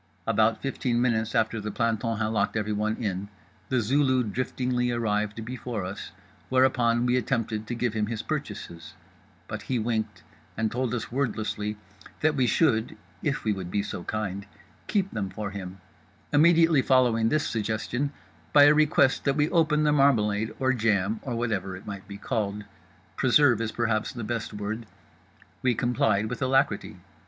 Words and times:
About 0.25 0.63
fifteen 0.63 0.99
minutes 0.99 1.35
after 1.35 1.61
the 1.61 1.69
planton 1.69 2.17
had 2.17 2.25
locked 2.29 2.57
everyone 2.57 2.95
in, 2.97 3.29
The 3.69 3.81
Zulu 3.81 4.23
driftingly 4.23 4.89
arrived 4.91 5.45
before 5.45 5.85
us; 5.85 6.09
whereupon 6.49 7.05
we 7.05 7.17
attempted 7.17 7.67
to 7.67 7.75
give 7.75 7.93
him 7.93 8.07
his 8.07 8.23
purchases—but 8.23 9.61
he 9.61 9.77
winked 9.77 10.23
and 10.57 10.71
told 10.71 10.95
us 10.95 11.11
wordlessly 11.11 11.77
that 12.21 12.33
we 12.35 12.47
should 12.47 12.97
(if 13.21 13.43
we 13.43 13.53
would 13.53 13.69
be 13.69 13.83
so 13.83 14.03
kind) 14.05 14.47
keep 14.87 15.11
them 15.11 15.29
for 15.29 15.51
him, 15.51 15.79
immediately 16.33 16.81
following 16.81 17.29
this 17.29 17.47
suggestion 17.47 18.11
by 18.53 18.63
a 18.63 18.73
request 18.73 19.23
that 19.25 19.35
we 19.37 19.49
open 19.51 19.83
the 19.83 19.91
marmalade 19.91 20.51
or 20.57 20.73
jam 20.73 21.19
or 21.21 21.35
whatever 21.35 21.77
it 21.77 21.85
might 21.85 22.07
be 22.07 22.17
called—preserve 22.17 23.61
is 23.61 23.71
perhaps 23.71 24.11
the 24.11 24.23
best 24.23 24.51
word. 24.51 24.87
We 25.61 25.75
complied 25.75 26.25
with 26.25 26.41
alacrity. 26.41 26.97